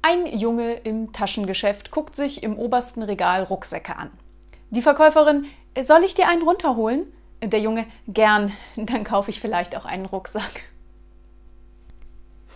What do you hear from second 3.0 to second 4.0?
Regal Rucksäcke